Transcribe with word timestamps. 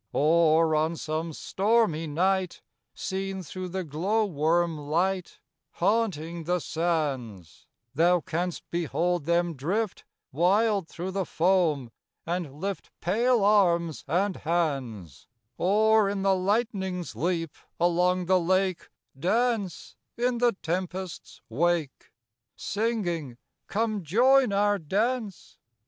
Or, 0.13 0.73
on 0.73 0.95
some 0.95 1.31
stormy 1.31 2.07
night, 2.07 2.63
Seen 2.95 3.43
through 3.43 3.67
the 3.69 3.83
glow 3.83 4.25
worm 4.25 4.75
light 4.75 5.39
Haunting 5.73 6.45
the 6.45 6.57
sands, 6.57 7.67
Thou 7.93 8.19
canst 8.21 8.63
behold 8.71 9.25
them 9.25 9.53
drift 9.53 10.03
Wild 10.31 10.87
thro' 10.87 11.11
the 11.11 11.23
foam, 11.27 11.91
and 12.25 12.51
lift 12.59 12.89
Pale 12.99 13.43
arms 13.45 14.03
and 14.07 14.37
hands; 14.37 15.27
Or, 15.59 16.09
in 16.09 16.23
the 16.23 16.33
lightning's 16.35 17.15
leap, 17.15 17.55
along 17.79 18.25
the 18.25 18.39
lake, 18.39 18.89
Dance 19.19 19.97
in 20.17 20.39
the 20.39 20.53
tempest's 20.63 21.41
wake. 21.47 22.11
Singing: 22.55 23.37
"Come 23.67 24.01
join 24.01 24.51
our 24.51 24.79
dance! 24.79 25.59